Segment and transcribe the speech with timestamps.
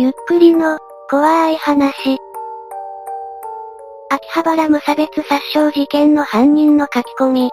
[0.00, 0.78] ゆっくりの、
[1.10, 2.18] 怖い話。
[4.10, 7.50] 秋葉原無差別殺傷事件の犯人の書き込み。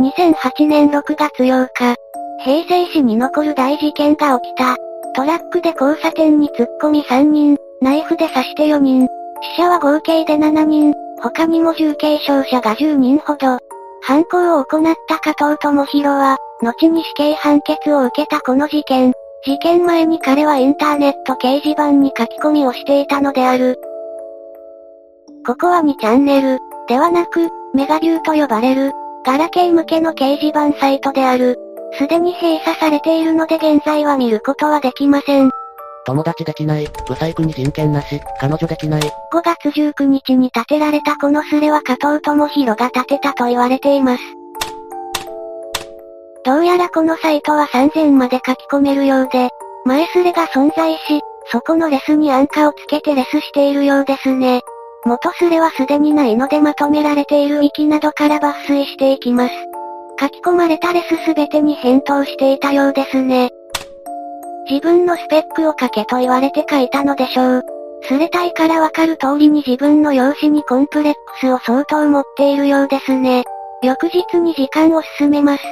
[0.00, 1.94] 2008年6月8日、
[2.42, 4.74] 平成市に残る大事件が起きた。
[5.14, 9.06] トラックで交差点に突っ込み3人、ナイフで刺して4人。
[9.56, 13.58] 死者は合計で7人、他にも重軽傷者が10人ほど。
[14.02, 19.12] 犯行を行った加藤智弘は、後に死刑判決を受けたこの事件。
[19.46, 23.76] 事件前に彼はインターネット掲示板に書き込みをしていたのである。
[25.46, 28.90] ここは2チャンネル、ではなく、メガビューと呼ばれる、
[29.24, 31.56] ガラケー向けの掲示板サイトである。
[31.92, 35.50] すでに閉鎖されているので現在は見ることはできません。
[36.06, 39.02] 友達できない、不細工に人権なし、彼女できない。
[39.02, 44.22] 5月19日に建てられたこのスレは加藤智弘が建てたと言われています。
[46.46, 49.50] どうやらこのサイトは3000まで書き込めるようで、
[49.84, 54.60] 前スレが存在し、そこのレスに安価をつけてレスしているようですね。
[55.04, 59.54] 元スレはすでにないのでまとめられている域などから抜粋していきます。
[60.20, 63.50] 書き込まれたレスすべてに返答していたようですね。
[64.70, 67.62] 自分のスペックを書けと言われて書いたのでしょう。
[68.02, 73.42] スレ体からわかる通りに自分の容姿にコンプレックスを相当持っているようですね。
[73.82, 75.64] 翌日に時間を進めます。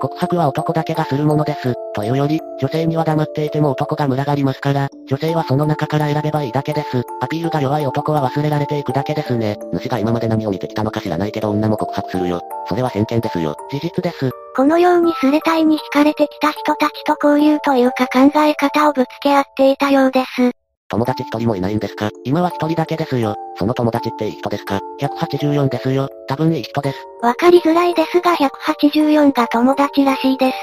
[0.00, 1.74] 告白は男だけがするものです。
[1.94, 7.02] というより、女性には黙っていても男が群がりますから、女性はその中から選べばいいだけです。
[7.20, 9.56] アピールが弱い男は忘れられていくだけですね。
[9.72, 12.40] 主が今まで何を見てきたのか知らないけど女も告白するよ。
[12.68, 13.56] それは偏見ですよ。
[13.70, 14.30] 事実です。
[14.56, 20.65] このようにスレタイに惹かれてきた人たちと交流というか考え方をぶつけ合っていたようです。
[20.88, 22.10] 友達一人もいないんですか？
[22.24, 23.34] 今は一人だけですよ。
[23.58, 26.08] その友達っていい人ですか ?184 ですよ。
[26.28, 26.98] 多分いい人です。
[27.22, 30.56] わかりづらいですが184が友達らしいです。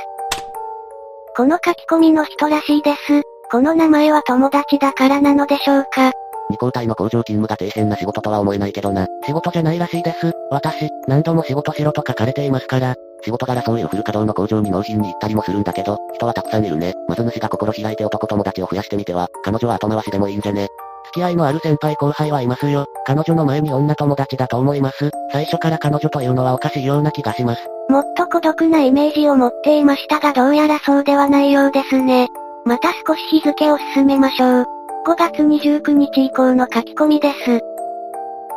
[1.35, 3.21] この書き込みの人らしいです。
[3.51, 6.11] この名前は友達だからなのでしょうか？
[6.49, 9.07] 二交代の工場勤務が底辺な仕事とは思えないけどな。
[9.25, 10.31] 仕事じゃないらしいです。
[10.51, 12.95] 私、何度も仕事しろと書かれていますから。
[13.23, 16.93] 仕事柄そういうフル稼働の工場に納品に行ったりもするんだけど、人はたくさんいるね。
[17.07, 20.67] まず主が心開いて男友達を増やしてみては、彼女は後回しでもいいんじゃね。
[21.05, 22.85] 付き合いのある先輩後輩はいますよ。
[23.05, 25.11] 彼女の前に女友達だと思います。
[25.31, 27.61] 最初から彼女というのはおかしいような気がします。
[27.89, 32.29] もっと孤独なイメージを持っていましたがどうやらそうではないようですね。
[32.65, 34.65] また少し日付を進めましょう。
[35.05, 37.72] 5月29日以降の書き込みです。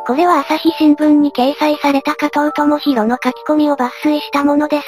[0.07, 4.85] これは朝日新聞に掲載された加藤智弘の書き込みを抜粋したものです。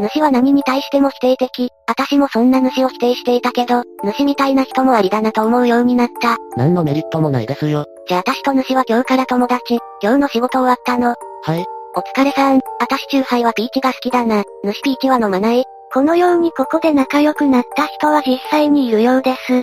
[0.00, 1.70] 主は何に対しても否定的。
[1.86, 6.36] 私もそんな主を否定していたけど、主みたいな人もありだなと思うようになった。
[6.58, 7.86] 何のメリットもないですよ。
[8.06, 9.78] じゃあ私と主は今日から友達。
[10.02, 11.14] 今日の仕事終わったの。
[11.42, 11.64] はい。
[11.96, 12.60] お疲れさん。
[12.80, 14.44] 私チューハイはピーチが好きだな。
[14.64, 15.64] 主ピーチは飲まない。
[15.92, 19.62] このようにここで仲良くなった人は実際にいるようです。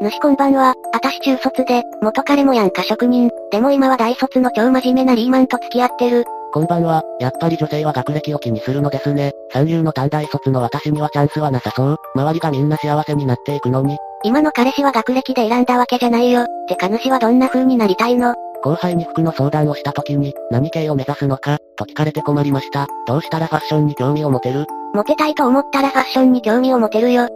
[0.00, 6.24] 主こんばんは、あたし中卒で、元彼もやんか職人、でも今は大卒の超真面目なリーマンと付き合ってる。
[6.52, 9.32] こんばんは、やっぱり女性は学歴を気にするのですね。
[9.52, 11.96] 三流の短大卒の私にはチャンスはなさそう。
[12.14, 13.96] 周りがみんな幸せになっていくのに。
[14.22, 16.46] 今の彼氏は学歴で選んだわけじゃないよ。
[16.68, 18.36] てか主はどんな風になりたいの？
[18.62, 22.86] 後輩に服の相談をした時に、何系を目指すのか、と聞かれて困りました。
[23.08, 24.64] どうしたらファッションに興味を持てる？
[24.94, 27.28] モテたいと思ったらファッションに興味を持てるよ。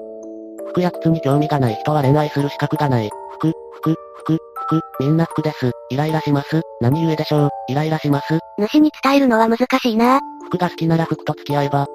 [0.70, 3.10] 服や靴に興味がない人は恋愛する資格がない。
[3.32, 5.70] 服、服、服、服、みんな服です。
[5.90, 6.62] イライラします。
[6.80, 8.38] 何故でしょう、イライラします。
[8.58, 11.86] 主に伝えるのは難しいな服が好きなら服と付き合えば。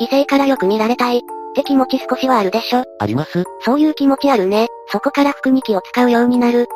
[0.00, 1.18] 異性からよく見られたい。
[1.18, 1.20] っ
[1.54, 2.82] て気持ち少しはあるでしょ。
[2.98, 4.66] ありますそういう気持ちあるね。
[4.88, 6.66] そこから服に気を使うようになる。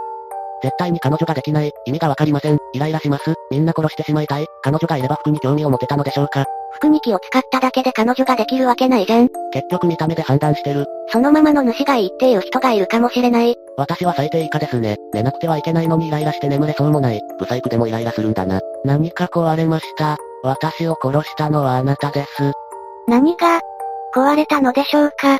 [0.63, 1.73] 絶対に彼女ができない。
[1.87, 2.59] 意味がわかりません。
[2.73, 3.35] イライラします。
[3.51, 4.47] みんな殺してしまいたい。
[4.63, 6.47] 彼女がいれば服に興味を持てたのでしょうか。
[6.75, 9.29] 服に気を使っただけで彼女ができるわけないじゃん。
[9.53, 10.87] 結局見た目で判断してる。
[11.11, 13.57] そのままの主がいいっていう人がいるかもしれない。
[13.77, 14.97] 私は最低以下ですね。
[15.13, 17.21] 寝なくてはいけないのにイライラして眠れそうもない。
[17.39, 18.61] ブサイクでもイライラするんだな。
[18.85, 20.17] 何か壊れました。
[20.43, 22.53] 私を殺したのはあなたです。
[23.07, 23.61] 何が
[24.15, 25.39] 壊れたのでしょうか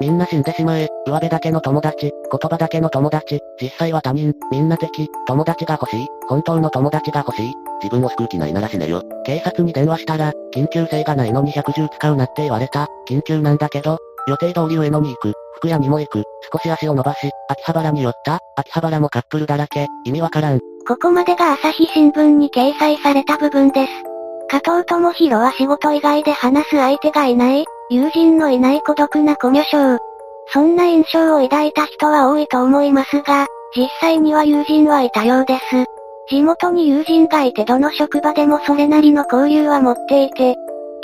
[0.00, 7.52] みんな死んでしまえ、上辺だけの友達、言葉だけの友達、実際は他人、みんな敵、友達が欲しい、本当の友達が欲しい、
[7.82, 9.02] 自分を救う気ないなら死ねよ。
[9.24, 20.60] 警察に電話したら、緊急性がないのに110使うなって言われた、緊急なんだけど、予定通り上野に行く、福屋にも行く、少し足を伸ばし、秋葉原に寄った、秋葉原もカップルだらけ、意味わからん。
[20.86, 23.92] ここまでが朝日新聞に掲載された部分です。
[24.48, 29.98] 加藤智弘は仕事以外で話す相手がいない、友人のいない孤独なコミュ障。
[30.52, 33.46] そんな印象を抱いた人は多いと思いますが、
[33.76, 35.62] 実際には友人はいたようです。
[36.30, 40.54] 地元に友人がいてどの職場でもそれなりの交流は持っていて、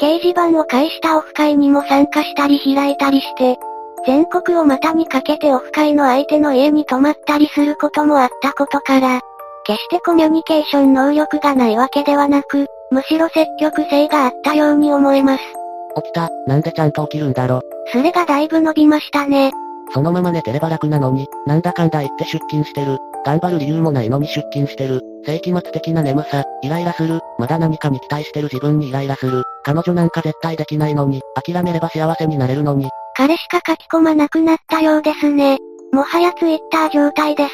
[0.00, 3.58] 掲示板を介したオフ会にも参加したり開いたりして、
[4.06, 9.20] 全国を股にかけてオフ会の相手の家に泊まったりすることもあったことから、
[9.66, 15.59] 決してコミュニケーション能力がないわけではなく、むしろ積極性があったように思えます。
[15.96, 17.60] 起きた、なんでちゃんと起きるんだろ？
[17.92, 19.52] それがだいぶ伸びましたね。
[19.92, 22.98] そのまま寝てれば楽なのに、なんだかんだ言って出勤してる。
[23.26, 25.00] 頑張る理由もないのに出勤してる。
[25.26, 27.20] 世紀末的な眠さ、イライラする。
[27.38, 29.42] まだ何かに期待してる自分にイライラする。
[29.64, 32.88] 彼女なんか絶対できないのに、諦めれば幸せになれるのに。
[33.16, 35.58] 彼しか書き込まなくなったようですね。
[35.92, 37.50] もはやツイッター状態です。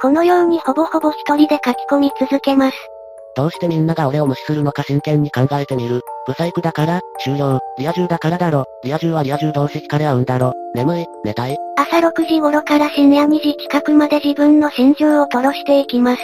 [0.00, 2.76] このようにほぼほぼ一人で書き込み続けます。
[3.38, 6.02] どうしてみんなが俺を無視するのか真剣に考えてみる。
[6.26, 7.60] ブサイクだから、終了。
[7.78, 8.64] リア充だからだろ。
[8.82, 10.54] リア充はリア充同士惹かれ合うんだろ。
[10.74, 11.56] 眠い、寝たい。
[11.76, 16.22] 朝6時頃から深夜2時近くまで自分の心情を吐露していきます。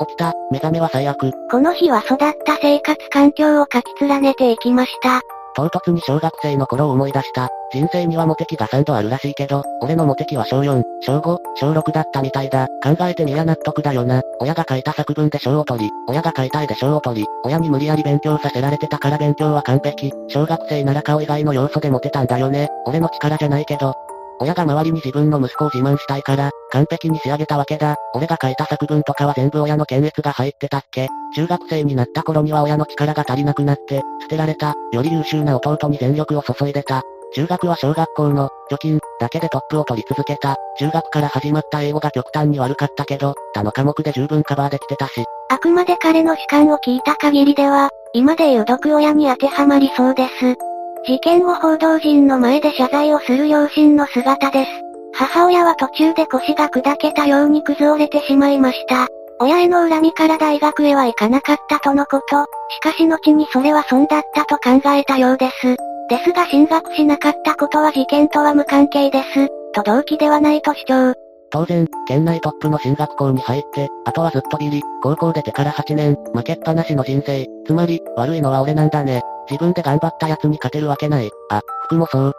[0.00, 1.30] 起きた、目覚めは最悪。
[1.52, 5.22] この日は育った生活環境を書き連ねていきました。
[5.56, 7.48] 唐突に小学生の頃を思い出した。
[7.72, 12.68] 人生にはモテ期が3度あるらしいけど、俺のモテ期は小4、小5、小6だったみたいだ。
[12.82, 14.22] 考えてみや納得だよな。
[14.40, 20.12] 親が書いた作文で賞を取り、親が書いた絵で賞を取り、親に無理やり勉強させられてたから勉強は完璧。
[20.28, 22.68] 小学生なら顔以外の要素でモテたんだよね。
[22.86, 23.94] 俺の力じゃないけど、
[24.40, 27.96] 親が周りに自分の息子を自慢したいから、完璧に仕上げたわけだ。
[28.14, 37.02] 俺が書いた作文とかは全部親の検閲が入ってたっけ中学生になった頃には親の力が足りなくなって、捨てられた、より優秀な弟に全力を注いでた。
[37.34, 40.56] 中学は小学校の、貯金、だけでトップを取り続けた。
[40.78, 45.24] 中学から始まった英語が極端に悪かったけど、他の科目で十分カバーできてたし。
[45.48, 50.73] あくまで彼の主観を聞いた限りでは、今でいう毒親に当てはまりそうです。
[51.06, 54.70] 事件後報道陣の前で謝罪をする両親の姿です。
[55.12, 59.08] 母親は途中で腰が砕けたように崩れてしまいました。
[59.38, 62.46] 親への恨みから大学へは行かなかったとのこと。
[62.70, 65.76] しかし後にそれは損だったと考えたようです。
[66.08, 69.48] ですが進学しなかったことは事件とは無関係です。
[69.74, 71.14] と動機ではないと主張。
[71.50, 77.46] 当然、県内トップの進学校に入って、あとはずっとビリ、高校出てから8年、負けっぱなしの人生。
[77.66, 79.22] つまり、悪いのは俺なんだね。
[79.50, 81.30] 自分で頑張った奴に勝てるわけない。
[81.50, 82.32] あ、服もそう。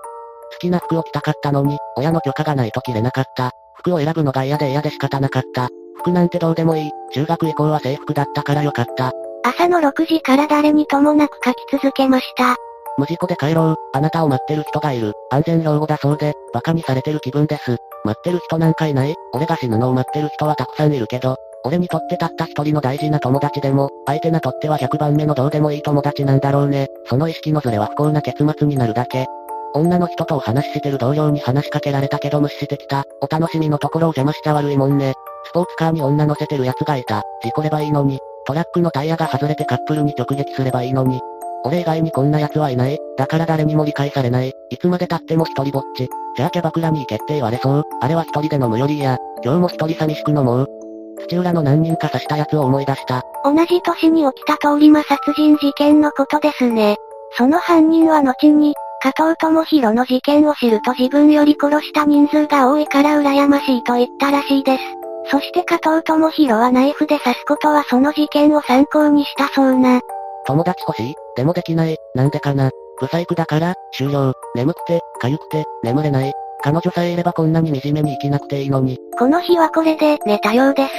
[0.53, 3.51] 好きな服を着たかったのに、親の許可がないと着れなかった。
[3.75, 5.69] 服を選ぶのが嫌で嫌で仕方なかった。
[5.97, 6.91] 服なんてどうでもいい。
[7.13, 9.11] 中学以降は制服だったからよかった。
[9.43, 12.55] 朝の6時から誰にともなく書き続けました。
[12.97, 13.75] 無事故で帰ろう。
[13.93, 15.13] あなたを待ってる人がいる。
[15.29, 17.77] 安全標語だそうで、馬鹿にされてる気分です。
[18.05, 26.87] 待ってる人なんかいない俺が死ぬのを待ってる人はたくさんいるけど、俺にとってたった一人の大事な友達でも、相手にとっては100番目のどうでもいい友達なんだろうね。
[27.09, 29.25] その意識のズレは不幸な結末になるだけ。
[29.73, 33.03] 女の人とお話ししてる同僚に話しかけられたけど無視してきた。
[33.19, 35.13] お楽しみのところを邪魔しちゃ悪いもんね。
[35.49, 37.23] スポーツカーに女乗せてる奴がいた。
[37.43, 38.19] 事故ればいいのに。
[38.45, 41.19] トラックのタイヤが外れてカップルに直撃すればいいのに。
[41.63, 42.99] 俺以外にこんな奴はいない。
[43.17, 44.53] だから誰にも理解されない。
[44.69, 46.07] いつまで経っても一人ぼっち。
[46.37, 47.83] じゃあキャバクラに行けって言われそう。
[48.01, 49.17] あれは一人で飲むよりや。
[49.43, 50.84] 今日も一人寂しく飲もう。
[51.27, 53.23] 土浦の何人か刺した奴を思い出した。
[53.43, 56.97] 同じ年に起きた通り魔殺人事件のことですね。
[57.37, 64.83] その犯人は後に、加藤智弘の事件を知ると自分より殺した人数が多いから羨ましいと言ったらしいです。
[65.29, 69.99] そして加藤智弘はナイフで刺すことはその事件を参考にしたそうな。
[70.47, 71.15] 友達欲しい？
[71.35, 71.97] でもできない。
[72.13, 72.69] なんでかな？
[72.99, 74.33] ブサイクだから、終了。
[74.55, 76.31] 眠くて、痒くて、眠れない。
[76.63, 78.97] 彼女さえいればこんなに惨めに生きなくていいのに。
[79.17, 80.91] この日はこれで寝たようです。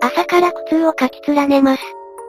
[0.00, 1.82] 朝から苦痛を書き連ねます。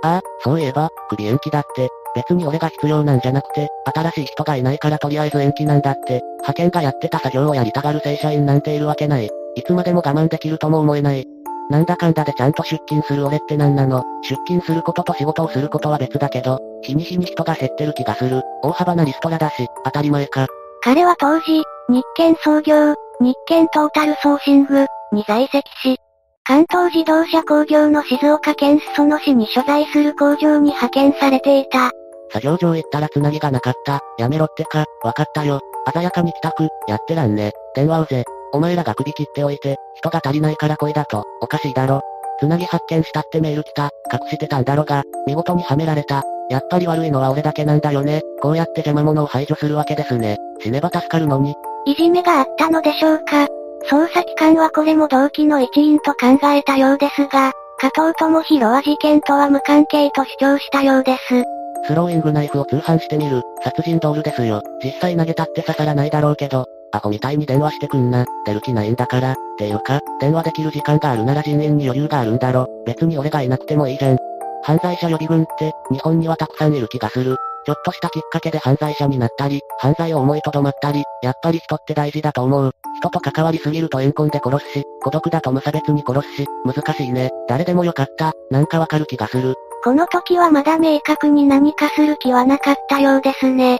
[0.03, 1.89] ああ、そういえば、首延期だって。
[2.15, 6.21] 別に俺が必要なんじゃなくて、新しい人がいないからとりあえず延期なんだって。
[6.37, 9.29] 派遣がやってた作業をやりたがる正社員なんているわけない。
[9.55, 11.25] いつまでも我慢できるとも思えない。
[11.69, 14.03] なんだかんだでちゃんと出勤する俺って何なの？
[14.23, 18.41] 出勤することと仕事をすることは別だけど、日に日に人が減ってる気がする。
[18.63, 20.47] 大幅なリストラだし、当たり前か。
[20.81, 25.97] 彼は当時、日建創業、日建トータルソーシング、に在籍し、
[26.45, 31.91] 関東自動車工業の静岡県裾野市に所在する工場に派遣されていた。
[32.31, 33.99] 作業場行ったら繋ぎがなかった。
[34.17, 35.59] やめろってか、わかったよ。
[35.93, 37.51] 鮮やかに帰宅、やってらんね。
[37.75, 38.23] 電話うぜ。
[38.53, 42.01] お前らが首切っておいて、人が足りないから恋だと、おかしいだろ。
[42.39, 46.23] つなぎ発見したってメール来た、隠してたんだろが、見事にはめられた。
[46.49, 48.21] やっぱり悪いのは俺だけなんだよね。
[48.41, 50.37] こうやって邪魔者を排除するわけですね。
[50.61, 51.55] 死ねば助かるのに。
[51.85, 53.47] いじめがあったのでしょうか
[53.89, 61.43] 捜査機関はこれも動機の一因と考えたようですが、加藤智弘は事件とは無関係と主張したようです。
[61.85, 63.41] スローイングナイフを通販してみる。
[63.63, 64.61] 殺人ドールですよ。
[64.83, 68.25] 実際投げたって刺さらないだろうけど、アホみたいに電話してくんな。
[68.45, 69.33] 出る気ないんだから。
[69.33, 72.67] っていうか、電話できる時間があるなら人員に余裕があるんだろ。
[72.85, 74.17] 別に俺がいなくてもいいじゃん。
[74.63, 77.35] 犯罪者予備軍って、日本にはたくさんいる気がする。
[77.65, 82.71] ちょっとしたきっかけで犯罪者になったり、犯罪を思いとどまったり、やっぱり人って大事だと思う。
[82.99, 87.31] 人と関わりすぎると怨恨で殺すし、孤独だと無差別に殺すし、難しいね。
[87.49, 88.31] 誰でもよかった。
[88.49, 89.55] なんかわかる気がする。
[89.83, 93.79] この時はまだ明確に何かする気はなかったようですね。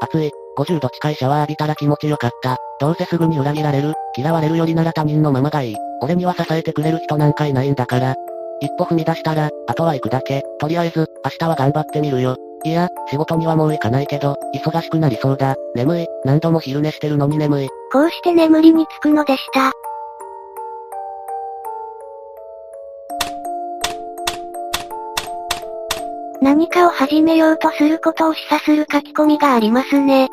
[0.00, 0.32] 暑い。
[0.56, 2.58] 50度近いシャワー浴びたら気持ちよかった。
[2.80, 5.76] どうせすぐに裏切られる、嫌われるよりなら他人のままがいい。
[6.00, 8.14] 俺には支えてくれる人なんかいないんだから。
[8.60, 10.42] 一歩踏み出したら、あとは行くだけ。
[10.58, 12.36] とりあえず、明日は頑張ってみるよ。
[12.64, 15.56] いや、仕事にはもう行かないけど、忙しくなりそうだ。
[15.74, 16.06] 眠い。
[16.24, 17.68] 何度も昼寝してるのに眠い。
[17.92, 19.72] こうして眠りにつくのでした。
[26.40, 30.28] 何かを始めようとすることを示唆する書き込みがありますね。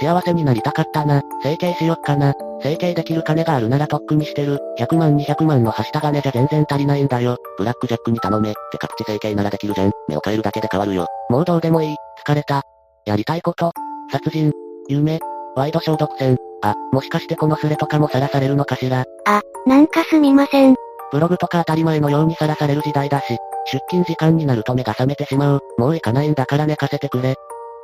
[0.00, 1.22] 幸せになりたかったな。
[1.42, 2.32] 整形しよっかな。
[2.62, 4.58] 整形できる金があるならとっくにしてる。
[4.78, 7.36] 100万200万のはした金じゃ全然足りないんだよ。
[7.58, 8.54] ブラックジャックに頼め。
[8.72, 9.92] てかプチ整形ならできるじゃん。
[10.08, 11.06] 目を変えるだけで変わるよ。
[11.28, 11.96] もうどうでもいい。
[12.24, 12.62] 疲れた。
[13.04, 13.72] やりたいこと。
[14.10, 14.52] 殺人。
[14.88, 15.18] 夢。
[15.54, 16.38] ワイド消毒戦。
[16.62, 19.04] あ、もしかしてこのスレとかもさらされるのかしら。
[19.26, 20.76] あ、なんかすみません。
[21.12, 23.36] ブログとか当たり前のようにさらされる時代だし、
[23.72, 25.60] 出勤時間になると目が覚めてしまう。
[25.78, 27.34] もう行かないんだから寝かせてくれ。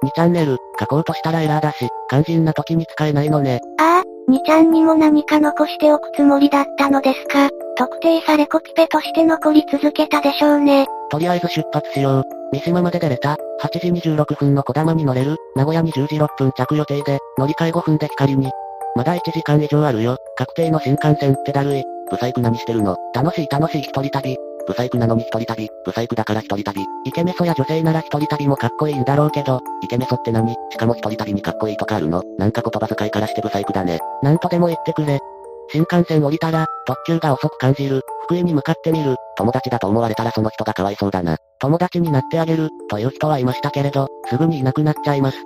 [0.05, 3.61] 2チャンネル、書こうとしたらエラーだし、肝心な時に使えないのね。
[3.79, 7.49] ああ、2ちゃんにも何か残しておくつもりだったのですか。
[7.79, 10.87] 特定されコピペとして残り続けたでしょうね。
[11.11, 12.25] とりあえず出発しよう。
[12.53, 13.37] 三島まで出れた。
[13.63, 15.37] 8時26分の小玉に乗れる。
[15.55, 18.51] 名古屋に10時6分着予定で、乗り換え5分で光に。
[18.97, 20.17] まだ1時間以上あるよ。
[20.37, 21.85] 確定の新幹線ってだるい。
[22.11, 24.37] ブサイク何してるの楽しい楽しい一人旅。
[24.67, 26.83] ブサイクなのに一人旅、ブサイクだから一人旅。
[27.05, 30.55] イケメソや女性なら一人旅もかっこいいんだろうけど、イケメソって何？
[30.71, 32.23] しかも一人旅にかっこいいとかあるの？
[32.39, 34.01] なんか言葉遣いからしてブサイクだね。
[34.23, 35.21] なんとでも言ってくれ。
[35.69, 38.01] 新幹線降りたら、特急が遅く感じる。
[38.25, 39.17] 福井に向かってみる。
[39.37, 41.37] 友達だと思われたらその人がかわいそうだな。
[41.59, 45.39] 友達になってあげる、という人はいましたけれど、すぐにいなくなっちゃいます。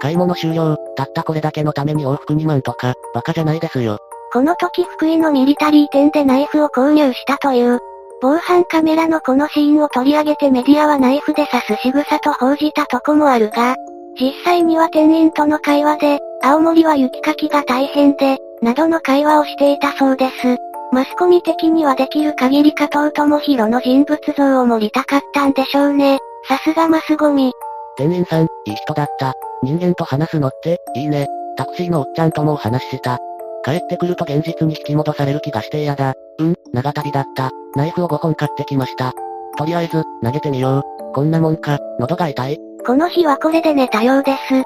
[0.00, 3.98] 買い物終了、たったこれだけのために往復2万とか、バカじゃないですよ。
[4.32, 7.78] この時福井のミリタリー店でナイフを購入したという、
[8.20, 13.76] 防犯カメラのこのシーンを取り上げてメディアはナイフで刺す仕草と報じたとこもあるが、
[14.18, 20.56] 実際には店員との会話で、青森は雪かきが大変で、などの会話をしていたそうです。
[20.92, 26.18] マスコミ的にはできる限り加藤智弘の人物像を盛りたかったんでしょうね。
[26.48, 27.52] さすがマスゴミ。
[27.96, 29.34] 店員さん、いい人だった。
[29.62, 31.28] 人間と話すのって、いいね。
[31.56, 33.18] タクシーのおっちゃんとも話した。
[33.64, 36.14] 帰ってくると現実に引き戻される気がして嫌だ。
[36.38, 37.50] うん、長旅だった。
[37.74, 39.12] ナイフを5本買ってきました。
[39.58, 40.82] とりあえず、投げてみよう。
[41.14, 42.58] こんなもんか、喉が痛い。
[42.86, 44.62] この日はこれで寝たようです。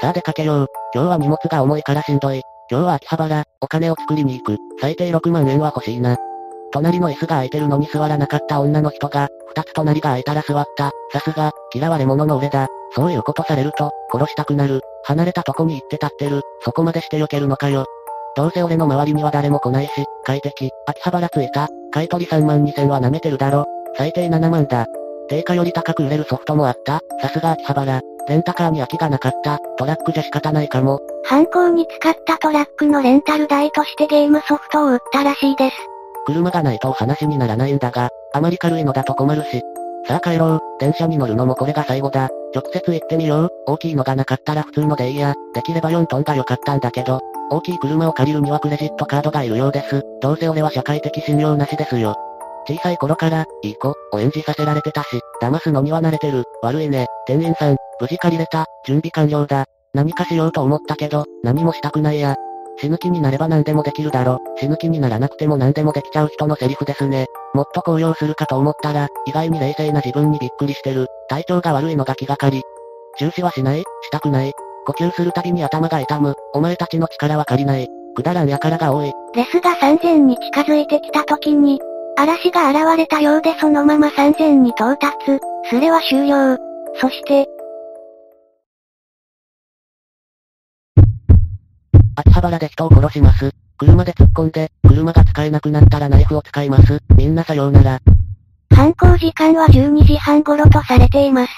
[0.00, 0.66] さあ出かけよう。
[0.94, 2.42] 今日は荷物が重いからしんどい。
[2.70, 4.56] 今日は秋葉原、お金を作りに行く。
[4.80, 6.16] 最低6万円は欲しいな。
[6.72, 10.90] 隣の椅子が空いてるのに座らなかった女の人が、二つ隣が空いたら座った。
[11.12, 12.68] さすが、嫌われ者の俺だ。
[12.94, 14.80] そういうことされると、殺したくなる。
[15.04, 16.42] 離れたとこに行って立ってる。
[16.62, 17.86] そこまでして避けるのかよ。
[18.36, 19.90] どうせ俺の周りには誰も来ないし、
[20.24, 20.70] 快適。
[20.86, 21.68] 秋葉原着いた。
[21.92, 23.64] 買い取り3万2千は舐めてるだろ。
[23.96, 24.86] 最低7万だ。
[25.28, 27.00] 定価より高く売れるソフトもあった。
[27.20, 28.00] さすが秋葉原。
[28.28, 29.58] レンタカーに空きがなかった。
[29.78, 31.00] トラックじゃ仕方ないかも。
[31.24, 35.76] 犯行に使ったトラックのレンタル代としてゲームソフトを売ったらしいです。
[36.28, 39.62] 車がないとお話にならないんだが、あまり軽いのだと困るし。
[40.06, 40.60] さあ帰ろう。
[40.78, 42.28] 電車に乗るのもこれが最後だ。
[42.54, 43.48] 直接行ってみよう。
[43.66, 45.34] 大きいのがなかったら普通のでいいや。
[45.54, 47.20] できれば4トンが良かったんだけど。
[47.50, 50.02] 大きい車を借りるにはクレジットカードがいるようです。
[50.20, 52.14] どうせ俺は社会的信用なしですよ。
[52.68, 56.44] 小さい頃から、いい子、を演じさせられてたし、騙すのには慣れてる。
[56.62, 57.06] 悪いね。
[57.26, 58.66] 店員さん、無事借りれた。
[58.84, 59.64] 準備完了だ。
[59.94, 62.36] 何かしようと思ったけど、何もしたくないや。
[62.80, 64.38] 死ぬ気になれば何でもできるだろ。
[64.58, 67.26] 死ぬ気にならなくても何でもできちゃう人のセリフですね。
[67.54, 71.06] もっと高揚するかと思ったら、意外に冷静な自分にびっくりしてる。
[71.28, 72.62] 体調が悪いのが気がかり。
[73.18, 73.80] 中止はしない？
[73.80, 74.52] したくない？
[74.86, 76.34] 呼吸するたびに頭が痛む。
[76.54, 77.88] お前たちの力は借りない。
[78.14, 79.12] くだらんやからが多い。
[79.34, 81.80] レスが3000に近づいてきた時に、
[82.16, 85.14] 嵐が現れたようでそのまま3000に到達。
[85.70, 86.56] スレは終了。
[87.00, 87.46] そして、
[92.18, 93.52] 秋葉原で人を殺します。
[93.76, 96.98] 車で突っ込んで、車が使えなくなったらナイフを使います。
[97.16, 98.00] みんなさようなら。
[98.74, 101.52] 犯行時間は12時半頃とされています。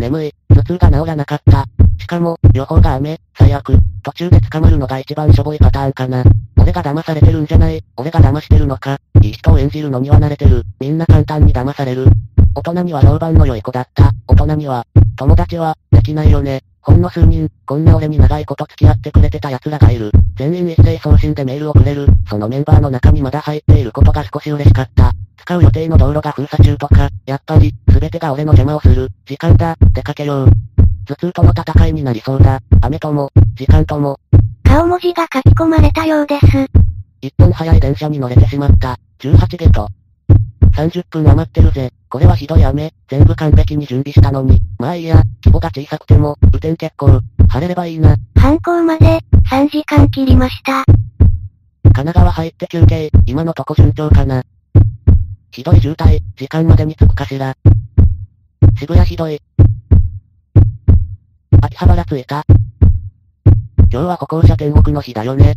[0.00, 1.64] 眠い、頭痛が治らなかった。
[2.00, 3.78] しかも、予報が雨、最悪。
[4.02, 6.24] 途中で捕まるのが一番しょぼいパターンかな。
[6.58, 7.84] 俺が騙されてるんじゃない。
[7.96, 8.98] 俺が騙してるのか。
[9.22, 10.64] いい人を演じるのには慣れてる。
[10.80, 12.06] みんな簡単に騙される。
[12.56, 14.10] 大人には評判の良い子だった。
[14.26, 14.84] 大人には、
[15.20, 16.62] 友達は、できないよね。
[16.80, 20.12] ほんの数人、こんな俺に長いこと付き合ってくれてた奴らがいる。
[20.34, 22.06] 全員一斉送信でメールをくれる。
[22.26, 25.12] そのメンバーの中にまだ入っていることが少し嬉しかった。
[25.36, 29.10] 使う予定の道路が封鎖中とか、やっぱり、すべてが俺の邪魔をする。
[29.26, 30.50] 時間だ、出かけよう。
[31.04, 32.60] 頭痛との戦いになりそうだ。
[32.80, 34.18] 雨とも、時間とも。
[34.64, 36.46] 顔文字が書き込まれたようです。
[37.20, 38.98] 一分早い電車に乗れてしまった。
[39.18, 39.86] 18ゲート。
[40.72, 41.92] 30分余ってるぜ。
[42.08, 42.92] これはひどい雨。
[43.08, 44.60] 全部完璧に準備したのに。
[44.78, 47.20] まあいいや、規模が小さくても、雨天結構。
[47.48, 48.16] 晴れればいいな。
[48.36, 50.84] 犯行まで、3時間切りました。
[51.82, 54.42] 神奈川入って休憩、今のとこ順調かな。
[55.50, 57.56] ひどい渋滞、時間までに着くかしら。
[58.78, 59.40] 渋谷ひどい。
[61.60, 62.44] 秋葉原着いた。
[63.92, 65.56] 今日は歩行者天国の日だよね。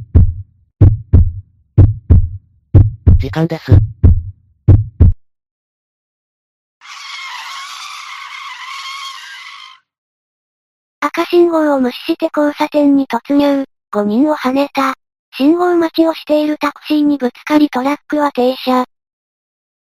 [3.17, 3.92] 時間です。
[11.05, 14.93] 赤信号を無視して交差点に突入、5人を跳ねた。
[15.35, 18.85] 信号待ちをしているタクシーにぶつかりトラックは停車。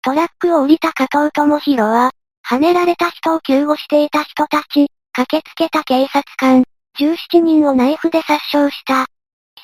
[0.01, 2.11] トラックを降りた加藤智弘は、
[2.45, 6.65] 跳ねられた人を救護していた人たち、駆けつけた警察官、
[6.99, 9.05] 17人をナイフで殺傷した。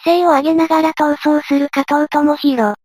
[0.06, 2.76] 規制を上げながら逃走する加藤智弘。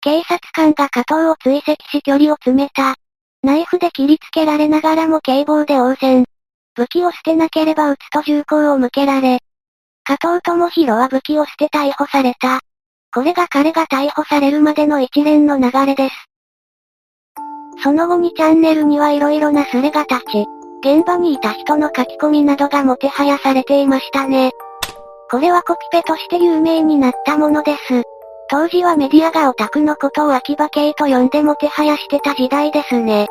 [0.00, 2.94] 警察官が加藤を追跡し距離を詰めた。
[3.42, 6.24] ナイフで切りつけられながらも警棒で応戦。
[6.76, 9.38] 武器を捨てなければ撃つと銃口を向けられ。
[10.04, 12.60] 加藤智弘は武器を捨て逮捕された。
[13.14, 16.14] これが彼が逮捕されるまでの一連の流れです。
[17.82, 20.46] その後にチャンネルには色々なスレが立ち、
[20.80, 24.50] 現場にいた人の書き込みなどがもてはやされていましたね。
[25.30, 28.02] これはコピペとして有名になったものです。
[28.50, 33.28] 当時はメディアがオタクのことを秋葉系と呼んでもてはやしてた時代ですね。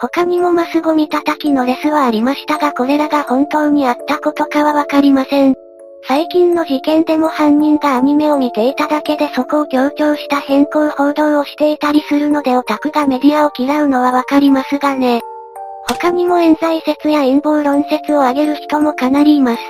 [0.00, 5.54] 他にもマスゴミ叩きのレスはありましたがこれらが本当にあったことかはわかりません。
[6.08, 15.20] 最近の事件でも犯人がアニメを見ていただけでそこを強調した変更報道をしていたりするのでオタクがメディアを嫌うのはわかりますがね。
[15.86, 19.62] 他にも冤罪説や陰謀論説を挙げる人もかなりいます。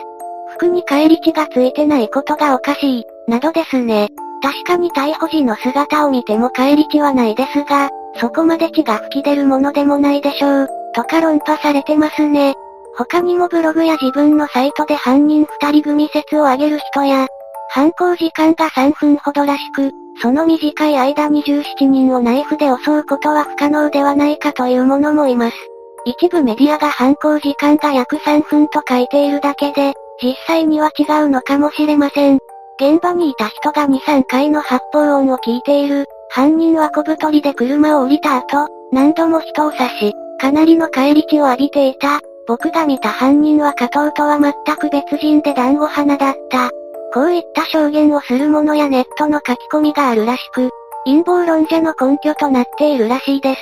[0.55, 4.09] 服に返り血がついてないことがおかしい、などですね。
[4.43, 12.55] 確かに逮捕時の姿を見ても返り血はないですが、そこまで血が吹き出るものでもないでしょう、とか論破されてますね。
[12.97, 17.29] 他にもブログや自分のサイトで犯人二人組説を挙げる人や、
[17.71, 25.57] 犯行時間が3分ほどらしく、その短い間に17人をナイフで襲うことは不可能ではないかという者もいます。
[26.05, 32.39] 一部メディアが犯行時間が約3分と書いているだけで、実際には違うのかもしれません。
[32.81, 36.07] 現場にいた人が2、3回の発砲音を聞いている。
[36.33, 42.21] 犯人は小太りで車を降りた後、何度も人を刺し、かなりの返り血を浴びていた。
[42.47, 46.71] 僕が見た犯人は加藤とは全く別人で団子花だった。
[47.13, 50.71] こういった証言をする者やネットの書き込みがあるらしく、
[51.05, 53.61] 陰謀論者の根拠となっているらしいです。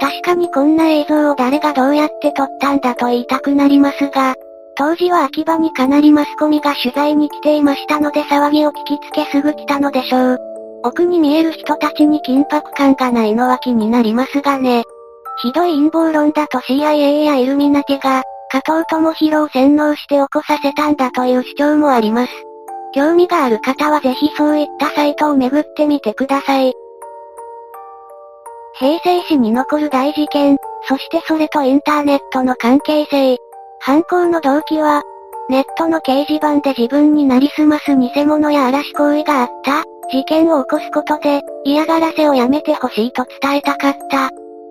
[0.00, 4.34] 確かにこんな映像を誰がどうやって撮ったんだと言いたくなりますが、
[4.76, 10.47] 当時は秋葉にかなりマスコミが取材に来ていましたので騒ぎを聞きつけすぐ来たのでしょう。
[10.84, 14.84] 奥に見える人たちに緊迫感がないのは気になりますがね。
[15.42, 22.32] ひどい陰謀論だと CIA やイルミナティが、加藤智弘を洗脳して起こさせたんだという主張もあります。
[22.94, 26.72] 興味がある方はぜひそういったサイトを巡ってみてください。
[28.78, 30.56] 平成史に残る大事件、
[30.88, 33.36] そしてそれとインターネットの関係性。
[33.80, 35.02] 犯行の動機は、
[35.50, 44.30] ネットの掲示板で自分になりすます偽物や嵐行為があった事件を起こすことで、嫌がらせをやめてほしいと伝えたかった。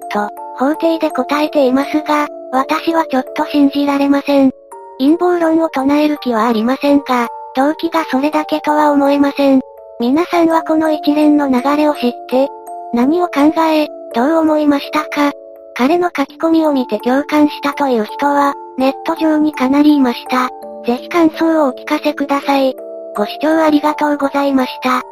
[0.09, 4.51] と、法廷で答えていますが、私はちょっと信じられません。
[4.99, 9.61] 陰謀論を唱える気はありませんが、動機がそれだけとは思えません。
[9.99, 12.47] 皆さんはこの一連の流れを知って、
[12.93, 15.31] 何を考え、どう思いましたか
[15.75, 20.49] 彼の書き込みを見て共感したという人は、ネット上にかなりいました。
[20.87, 22.73] ぜひ感想をお聞かせください。
[23.17, 25.03] ご視聴ありがとうございました。